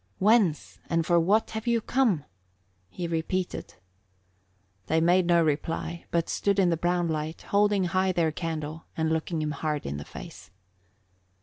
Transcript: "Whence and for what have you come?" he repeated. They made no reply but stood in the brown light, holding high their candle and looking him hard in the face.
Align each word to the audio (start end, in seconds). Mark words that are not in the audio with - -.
"Whence 0.17 0.79
and 0.89 1.05
for 1.05 1.19
what 1.19 1.51
have 1.51 1.67
you 1.67 1.79
come?" 1.79 2.25
he 2.89 3.05
repeated. 3.07 3.75
They 4.87 4.99
made 4.99 5.27
no 5.27 5.43
reply 5.43 6.05
but 6.09 6.27
stood 6.27 6.57
in 6.57 6.71
the 6.71 6.75
brown 6.75 7.07
light, 7.07 7.43
holding 7.43 7.83
high 7.83 8.11
their 8.11 8.31
candle 8.31 8.85
and 8.97 9.11
looking 9.11 9.43
him 9.43 9.51
hard 9.51 9.85
in 9.85 9.97
the 9.97 10.03
face. 10.05 10.49